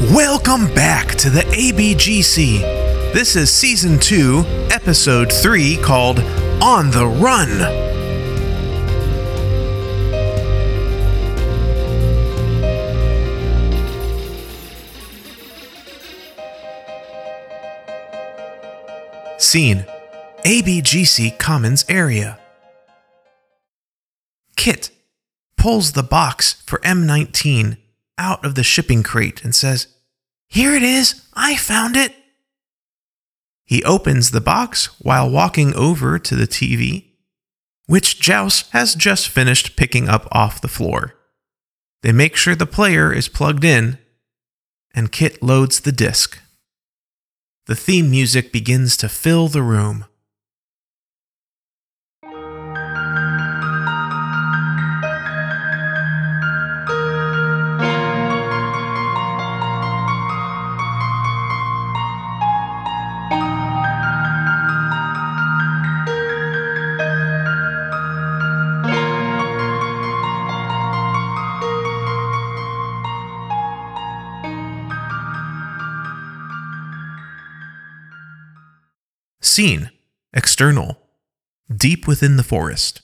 [0.00, 2.60] Welcome back to the ABGC.
[3.12, 6.20] This is Season 2, Episode 3, called
[6.62, 7.48] On the Run.
[19.36, 19.84] Scene
[20.44, 22.38] ABGC Commons area.
[24.54, 24.90] Kit
[25.56, 27.78] pulls the box for M19
[28.18, 29.86] out of the shipping crate and says,
[30.48, 32.14] Here it is, I found it.
[33.64, 37.04] He opens the box while walking over to the TV,
[37.86, 41.14] which Jouse has just finished picking up off the floor.
[42.02, 43.98] They make sure the player is plugged in,
[44.94, 46.38] and Kit loads the disc.
[47.66, 50.06] The theme music begins to fill the room.
[79.58, 79.90] Scene
[80.32, 81.00] External
[81.68, 83.02] Deep within the forest.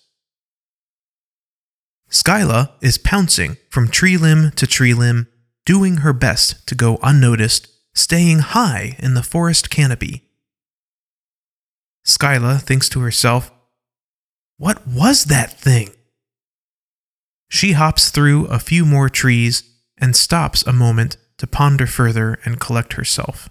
[2.09, 5.27] Skyla is pouncing from tree limb to tree limb,
[5.67, 10.29] doing her best to go unnoticed, staying high in the forest canopy.
[12.07, 13.51] Skyla thinks to herself,
[14.57, 15.91] What was that thing?
[17.51, 19.65] She hops through a few more trees
[19.99, 23.51] and stops a moment to ponder further and collect herself.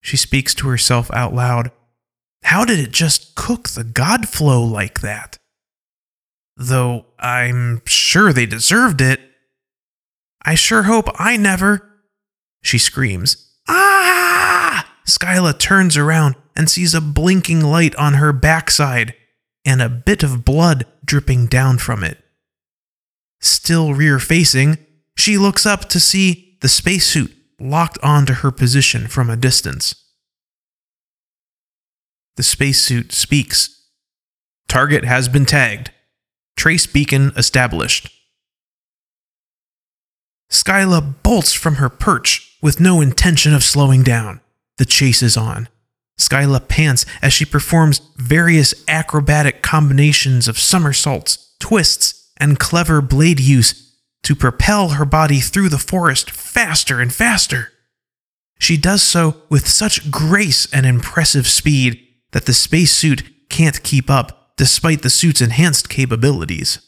[0.00, 1.70] She speaks to herself out loud.
[2.42, 5.38] How did it just cook the Godflow like that?
[6.56, 9.20] Though I'm sure they deserved it.
[10.42, 11.86] I sure hope I never.
[12.62, 13.52] She screams.
[13.68, 14.90] Ah!
[15.06, 19.14] Skyla turns around and sees a blinking light on her backside
[19.64, 22.18] and a bit of blood dripping down from it.
[23.40, 24.78] Still rear facing,
[25.16, 29.94] she looks up to see the spacesuit locked onto her position from a distance.
[32.36, 33.88] The spacesuit speaks.
[34.68, 35.90] Target has been tagged.
[36.56, 38.08] Trace beacon established.
[40.50, 44.40] Skyla bolts from her perch with no intention of slowing down.
[44.78, 45.68] The chase is on.
[46.18, 53.89] Skyla pants as she performs various acrobatic combinations of somersaults, twists, and clever blade use
[54.22, 57.72] to propel her body through the forest faster and faster.
[58.58, 64.52] She does so with such grace and impressive speed that the spacesuit can't keep up
[64.56, 66.86] despite the suit's enhanced capabilities.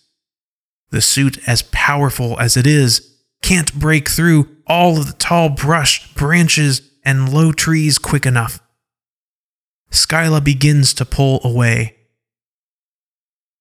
[0.90, 6.12] The suit, as powerful as it is, can't break through all of the tall brush,
[6.14, 8.60] branches, and low trees quick enough.
[9.90, 11.96] Skyla begins to pull away.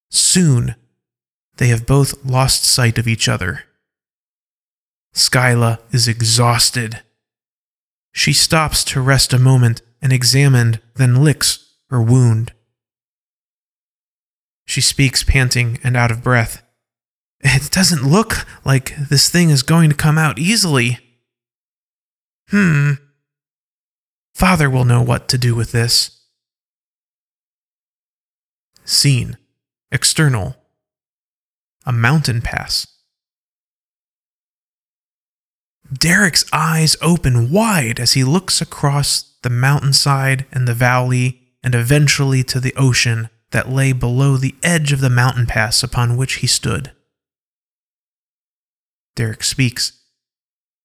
[0.10, 0.76] Soon,
[1.58, 3.64] they have both lost sight of each other.
[5.14, 7.02] Skyla is exhausted.
[8.12, 12.54] She stops to rest a moment and examine, then licks her wound.
[14.66, 16.64] She speaks, panting and out of breath.
[17.42, 21.00] It doesn't look like this thing is going to come out easily.
[22.50, 22.94] Hmm.
[24.34, 26.22] Father will know what to do with this.
[28.86, 29.38] Scene
[29.92, 30.56] External
[31.86, 32.88] A mountain pass.
[35.92, 42.44] Derek's eyes open wide as he looks across the mountainside and the valley and eventually
[42.44, 46.48] to the ocean that lay below the edge of the mountain pass upon which he
[46.48, 46.92] stood.
[49.16, 50.00] Derek speaks.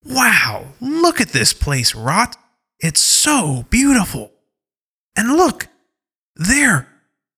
[0.04, 2.36] Wow, look at this place, Rot.
[2.80, 4.32] It's so beautiful.
[5.16, 5.68] And look,
[6.34, 6.88] there,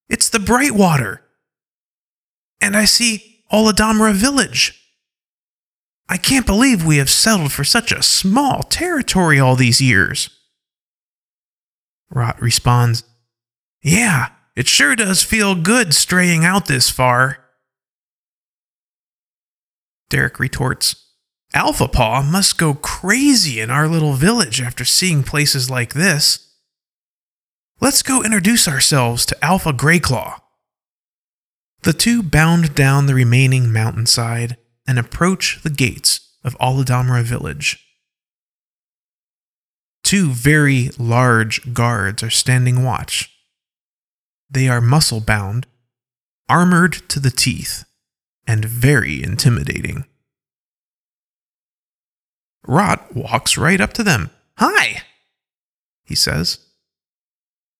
[0.08, 1.20] it's the Brightwater.
[2.60, 4.74] And I see Oladamra village.
[6.08, 10.30] I can't believe we have settled for such a small territory all these years.
[12.10, 13.04] Rot responds,
[13.82, 17.38] yeah, it sure does feel good straying out this far.
[20.08, 21.06] Derek retorts,
[21.54, 26.54] Alpha Paw must go crazy in our little village after seeing places like this.
[27.80, 30.40] Let's go introduce ourselves to Alpha Greyclaw.
[31.82, 37.84] The two bound down the remaining mountainside and approach the gates of Aladamra village.
[40.02, 43.30] Two very large guards are standing watch
[44.50, 45.66] they are muscle bound,
[46.48, 47.84] armored to the teeth,
[48.46, 50.04] and very intimidating.
[52.66, 54.30] Rot walks right up to them.
[54.56, 55.02] Hi,
[56.04, 56.58] he says.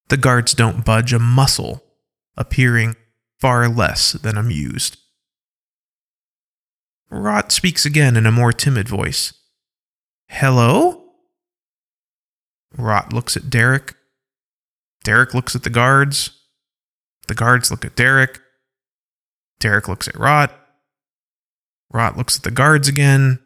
[0.09, 1.83] The guards don't budge a muscle,
[2.37, 2.97] appearing
[3.39, 4.97] far less than amused.
[7.11, 9.33] Rot speaks again in a more timid voice.
[10.29, 11.05] Hello?
[12.77, 13.95] Rot looks at Derek.
[15.05, 16.31] Derek looks at the guards.
[17.29, 18.41] The guards look at Derek.
[19.59, 20.53] Derek looks at Rot.
[21.91, 23.39] Rot looks at the guards again.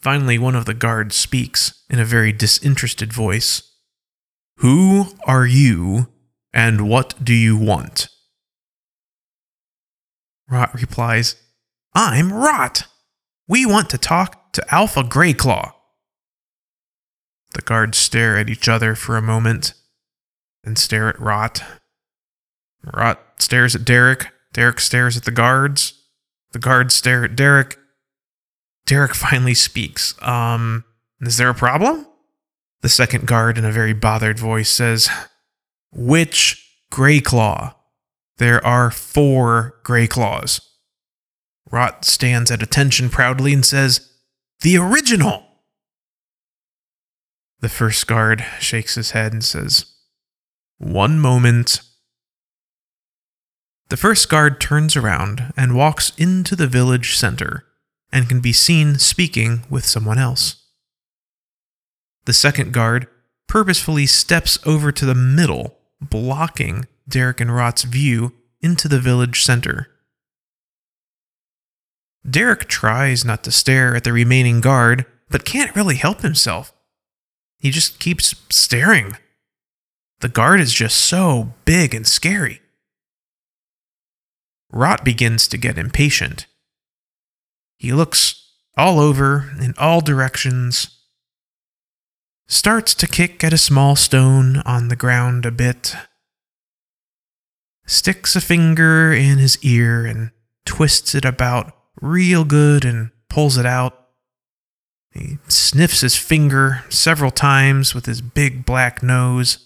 [0.00, 3.62] Finally, one of the guards speaks in a very disinterested voice.
[4.58, 6.08] Who are you,
[6.54, 8.08] and what do you want?
[10.48, 11.34] Rot replies,
[11.94, 12.84] I'm Rot.
[13.48, 15.72] We want to talk to Alpha Greyclaw.
[17.54, 19.74] The guards stare at each other for a moment,
[20.62, 21.62] then stare at Rot.
[22.84, 24.28] Rot stares at Derek.
[24.52, 25.94] Derek stares at the guards.
[26.52, 27.76] The guards stare at Derek.
[28.86, 30.14] Derek finally speaks.
[30.22, 30.84] Um,
[31.20, 32.06] is there a problem?
[32.82, 35.08] The second guard, in a very bothered voice, says,
[35.94, 36.60] Which
[36.90, 37.74] Grey Claw?
[38.38, 40.60] There are four Grey Claws.
[41.70, 44.10] Rot stands at attention proudly and says,
[44.60, 45.44] The original!
[47.60, 49.86] The first guard shakes his head and says,
[50.78, 51.80] One moment.
[53.88, 57.64] The first guard turns around and walks into the village center
[58.12, 60.64] and can be seen speaking with someone else.
[62.24, 63.06] The second guard
[63.46, 65.78] purposefully steps over to the middle,
[66.10, 69.88] blocking Derek and Rot's view into the village center.
[72.28, 76.72] Derek tries not to stare at the remaining guard, but can't really help himself.
[77.58, 79.16] He just keeps staring.
[80.20, 82.60] The guard is just so big and scary.
[84.72, 86.46] Rot begins to get impatient.
[87.76, 90.98] He looks all over in all directions,
[92.46, 95.96] starts to kick at a small stone on the ground a bit,
[97.86, 100.30] sticks a finger in his ear and
[100.64, 104.08] twists it about real good and pulls it out.
[105.12, 109.58] He sniffs his finger several times with his big black nose,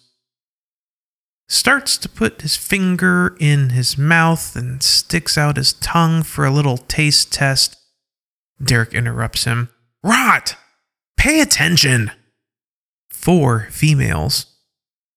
[1.49, 6.51] starts to put his finger in his mouth and sticks out his tongue for a
[6.51, 7.77] little taste test.
[8.63, 9.71] Derek interrupts him.
[10.03, 10.57] Rot!
[11.17, 12.11] Pay attention!
[13.21, 14.47] Four females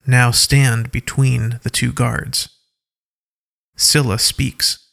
[0.08, 2.50] now stand between the two guards.
[3.78, 4.90] Scylla speaks.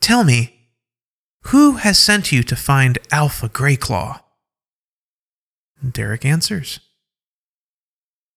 [0.00, 0.72] Tell me,
[1.44, 4.20] who has sent you to find Alpha Greyclaw?
[5.88, 6.80] Derek answers.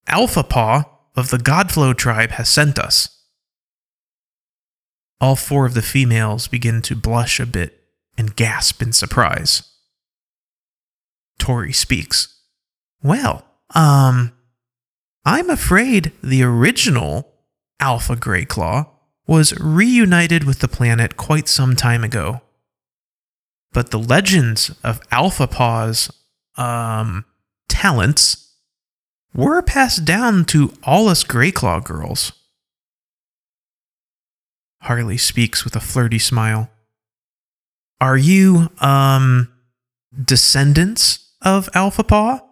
[0.06, 0.84] Alpha Paw
[1.16, 3.26] of the Godflow tribe has sent us.
[5.20, 7.82] All four of the females begin to blush a bit
[8.16, 9.64] and gasp in surprise.
[11.40, 12.37] Tori speaks.
[13.04, 13.46] Well,
[13.76, 14.34] um,
[15.26, 17.32] I'm afraid the original
[17.80, 18.88] Alpha Greyclaw
[19.28, 22.42] was reunited with the planet quite some time ago.
[23.74, 26.12] But the legends of Alpha Paw's,
[26.56, 27.26] um,
[27.68, 28.54] talents
[29.34, 32.32] were passed down to all us Greyclaw girls.
[34.84, 36.72] Harley speaks with a flirty smile.
[38.00, 39.52] Are you, um,
[40.24, 42.47] descendants of Alpha Paw?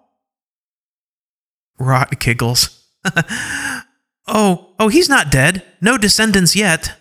[1.78, 2.84] Rot giggles.
[4.28, 5.64] oh, oh, he's not dead.
[5.82, 6.96] No descendants yet.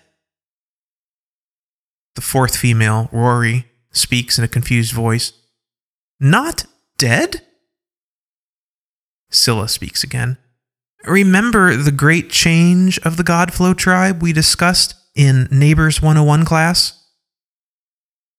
[2.14, 5.32] The fourth female, Rory, speaks in a confused voice.
[6.20, 6.66] Not
[6.98, 7.42] dead?
[9.30, 10.38] Scylla speaks again.
[11.04, 17.00] Remember the great change of the Godflow tribe we discussed in Neighbors 101 class?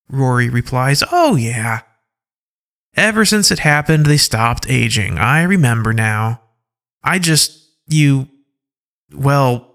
[0.10, 1.82] Rory replies, Oh, yeah.
[2.96, 5.18] Ever since it happened, they stopped aging.
[5.18, 6.42] I remember now.
[7.04, 7.70] I just.
[7.88, 8.30] You.
[9.14, 9.72] Well.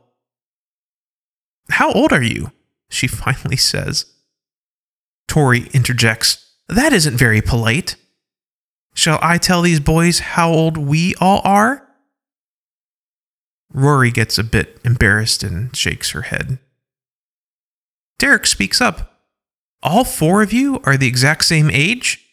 [1.71, 2.53] How old are you?
[2.93, 4.07] She finally says.
[5.29, 7.95] Tori interjects, That isn't very polite.
[8.95, 11.87] Shall I tell these boys how old we all are?
[13.73, 16.59] Rory gets a bit embarrassed and shakes her head.
[18.19, 19.21] Derek speaks up.
[19.85, 22.27] All four of you are the exact same age?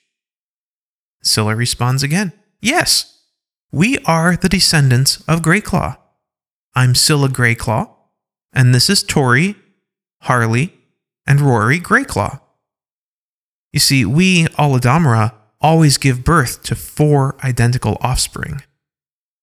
[1.22, 2.34] Scylla responds again.
[2.62, 3.22] Yes,
[3.72, 5.98] we are the descendants of Greyclaw.
[6.76, 7.90] I'm Scylla Greyclaw,
[8.54, 9.56] and this is Tori,
[10.22, 10.74] Harley,
[11.26, 12.40] and Rory Greyclaw.
[13.74, 18.62] You see, we, Uladamara, always give birth to four identical offspring.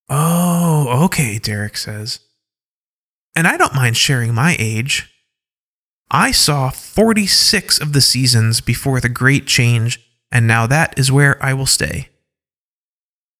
[0.09, 2.19] Oh, okay, Derek says.
[3.35, 5.11] And I don't mind sharing my age.
[6.11, 10.04] I saw 46 of the seasons before the Great Change
[10.35, 12.09] and now that is where I will stay.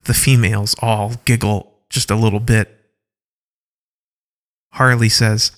[0.05, 2.73] The females all giggle just a little bit.
[4.71, 5.51] Harley says,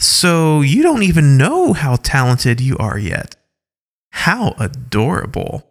[0.00, 3.36] So you don't even know how talented you are yet.
[4.10, 5.64] How adorable.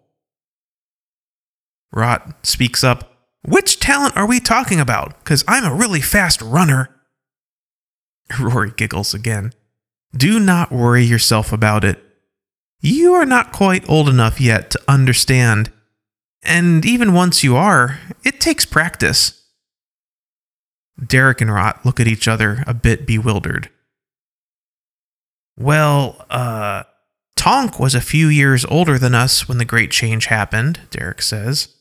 [1.92, 3.12] Rot speaks up,
[3.46, 5.20] Which talent are we talking about?
[5.20, 6.96] Because I'm a really fast runner.
[8.40, 9.52] Rory giggles again.
[10.16, 12.09] Do not worry yourself about it.
[12.82, 15.72] You are not quite old enough yet to understand,
[16.42, 19.44] and even once you are, it takes practice.
[21.06, 23.70] Derek and Rot look at each other a bit bewildered.
[25.58, 26.84] Well, uh,
[27.36, 31.76] Tonk was a few years older than us when the Great Change happened, Derek says.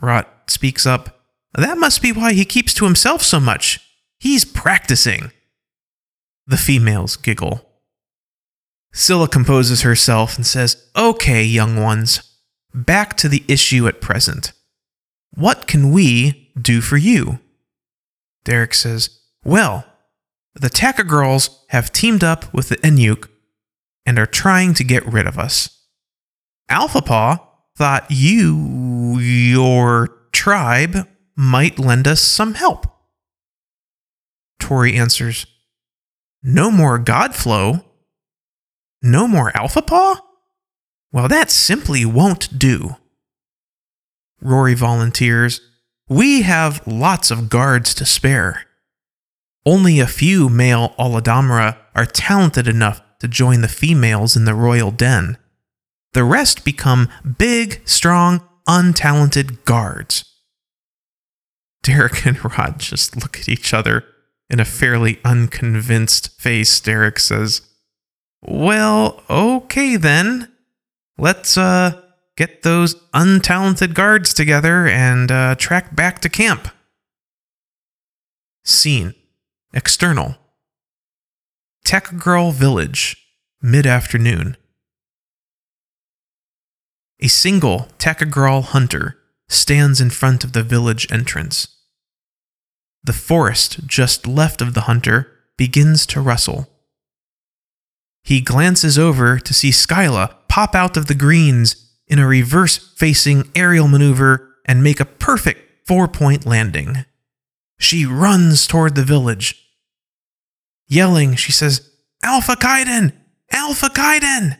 [0.00, 1.20] Rot speaks up.
[1.52, 3.80] That must be why he keeps to himself so much.
[4.18, 5.32] He's practicing.
[6.46, 7.69] The females giggle.
[8.92, 12.38] Scylla composes herself and says, Okay, young ones,
[12.74, 14.52] back to the issue at present.
[15.32, 17.38] What can we do for you?
[18.44, 19.84] Derek says, Well,
[20.54, 23.28] the Taka girls have teamed up with the Enyuk
[24.04, 25.86] and are trying to get rid of us.
[26.68, 27.38] Alpha Paw
[27.76, 32.86] thought you, your tribe, might lend us some help.
[34.58, 35.46] Tori answers,
[36.42, 37.84] No more Godflow.
[39.02, 40.20] No more Alpha Paw?
[41.12, 42.96] Well, that simply won't do.
[44.40, 45.60] Rory volunteers,
[46.08, 48.64] We have lots of guards to spare.
[49.64, 54.90] Only a few male Oladamra are talented enough to join the females in the royal
[54.90, 55.36] den.
[56.12, 60.24] The rest become big, strong, untalented guards.
[61.82, 64.04] Derek and Rot just look at each other
[64.48, 66.80] in a fairly unconvinced face.
[66.80, 67.62] Derek says,
[68.42, 70.52] Well, okay then.
[71.18, 72.00] Let's, uh,
[72.36, 76.68] get those untalented guards together and, uh, track back to camp.
[78.64, 79.14] Scene
[79.74, 80.36] External
[81.84, 83.16] Tekagral Village,
[83.60, 84.56] mid afternoon.
[87.20, 89.18] A single Tekagral hunter
[89.48, 91.68] stands in front of the village entrance.
[93.02, 96.68] The forest just left of the hunter begins to rustle.
[98.22, 103.50] He glances over to see Skyla pop out of the greens in a reverse facing
[103.54, 107.04] aerial maneuver and make a perfect four point landing.
[107.78, 109.56] She runs toward the village.
[110.86, 111.88] Yelling, she says,
[112.22, 113.12] Alpha Kaiden!
[113.50, 114.58] Alpha Kaiden!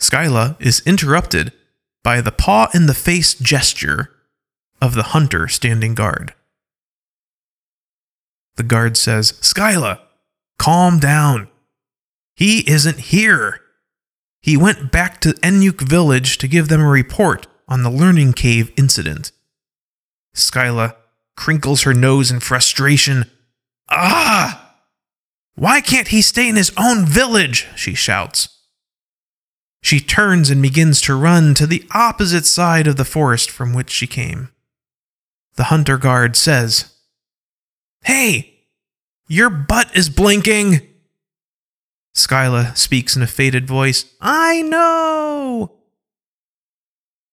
[0.00, 1.52] Skyla is interrupted
[2.02, 4.10] by the paw in the face gesture
[4.80, 6.34] of the hunter standing guard.
[8.56, 10.00] The guard says, Skyla,
[10.60, 11.48] calm down.
[12.36, 13.62] He isn't here.
[14.42, 18.70] He went back to Enyuk village to give them a report on the Learning Cave
[18.76, 19.32] incident.
[20.36, 20.96] Skyla
[21.34, 23.24] crinkles her nose in frustration.
[23.88, 24.76] Ah!
[25.54, 27.66] Why can't he stay in his own village?
[27.74, 28.58] she shouts.
[29.82, 33.88] She turns and begins to run to the opposite side of the forest from which
[33.88, 34.50] she came.
[35.54, 36.92] The hunter guard says,
[38.02, 38.59] Hey,
[39.30, 40.80] your butt is blinking.
[42.16, 45.78] Skyla speaks in a faded voice, I know.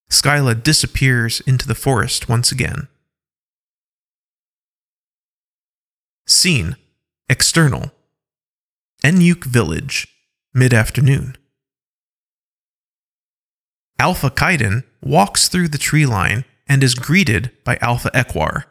[0.09, 2.87] Skyla disappears into the forest once again.
[6.27, 6.75] Scene
[7.29, 7.91] External
[9.03, 10.07] Enyuk Village,
[10.53, 11.35] mid afternoon.
[13.97, 18.65] Alpha Kaiden walks through the tree line and is greeted by Alpha Ekwar.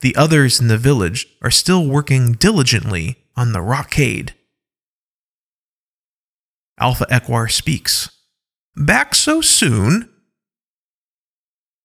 [0.00, 4.30] The others in the village are still working diligently on the rockade.
[6.78, 8.10] Alpha Ekwar speaks.
[8.74, 10.08] Back so soon?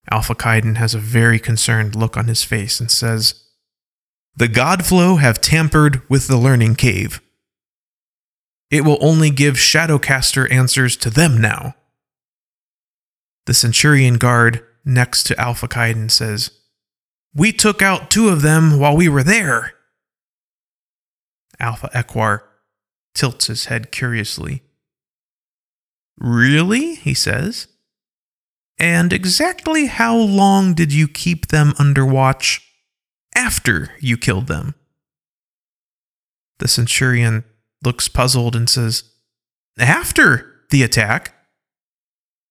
[0.09, 3.43] Alpha Kaiden has a very concerned look on his face and says,
[4.35, 7.21] The Godflow have tampered with the learning cave.
[8.71, 11.75] It will only give Shadowcaster answers to them now.
[13.45, 16.51] The Centurion guard next to Alpha Kaiden says,
[17.35, 19.73] We took out two of them while we were there.
[21.59, 22.41] Alpha Ekwar
[23.13, 24.63] tilts his head curiously.
[26.17, 26.95] Really?
[26.95, 27.67] he says.
[28.77, 32.61] And exactly how long did you keep them under watch
[33.35, 34.75] after you killed them?
[36.59, 37.43] The centurion
[37.83, 39.03] looks puzzled and says,
[39.77, 41.33] After the attack?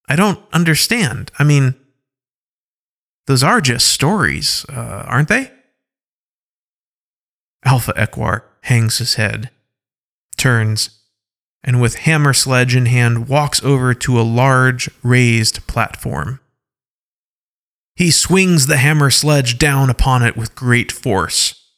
[0.07, 1.31] I don't understand.
[1.39, 1.75] I mean,
[3.27, 5.51] those are just stories, uh, aren't they?
[7.63, 9.49] Alpha Ekwar hangs his head,
[10.37, 11.01] turns,
[11.63, 16.39] and with hammer sledge in hand walks over to a large raised platform.
[17.95, 21.71] He swings the hammer sledge down upon it with great force.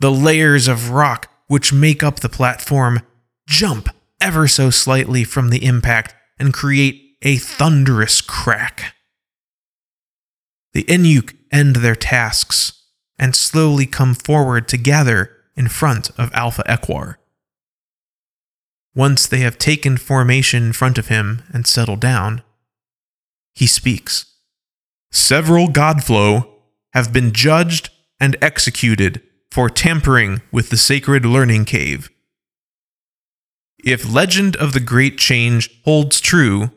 [0.00, 3.00] The layers of rock which make up the platform
[3.46, 3.88] jump
[4.20, 8.95] ever so slightly from the impact and create a thunderous crack.
[10.76, 12.82] The Enyuke end their tasks
[13.18, 17.14] and slowly come forward together in front of Alpha Ekwar.
[18.94, 22.42] Once they have taken formation in front of him and settled down,
[23.54, 24.34] he speaks.
[25.10, 26.46] Several Godflow
[26.92, 27.88] have been judged
[28.20, 32.10] and executed for tampering with the sacred learning cave.
[33.82, 36.70] If Legend of the Great Change holds true,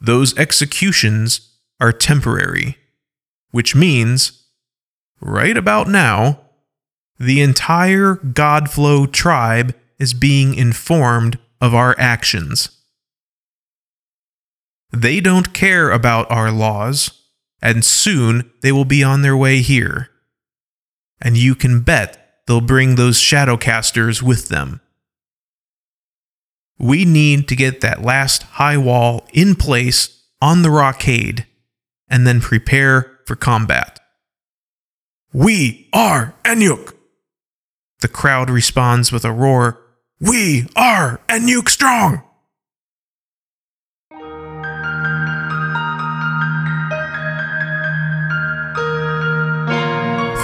[0.00, 2.78] those executions are temporary,
[3.50, 4.44] which means,
[5.20, 6.40] right about now,
[7.18, 12.70] the entire Godflow tribe is being informed of our actions.
[14.92, 17.22] They don't care about our laws,
[17.62, 20.10] and soon they will be on their way here.
[21.20, 24.80] And you can bet they'll bring those Shadowcasters with them.
[26.78, 31.46] We need to get that last high wall in place on the Rockade
[32.08, 33.98] and then prepare for combat.
[35.32, 36.94] We are Enyuk!
[38.00, 39.82] The crowd responds with a roar
[40.20, 42.22] We are Enyuk Strong!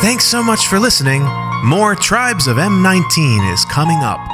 [0.03, 1.23] Thanks so much for listening.
[1.65, 4.32] More Tribes of M19 is coming up.